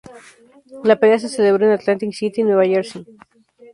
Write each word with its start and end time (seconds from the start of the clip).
La 0.83 0.99
pelea 0.99 1.19
se 1.19 1.29
celebró 1.29 1.67
en 1.67 1.73
Atlantic 1.73 2.11
City, 2.13 2.41
Nueva 2.41 2.65
Jersey. 2.65 3.05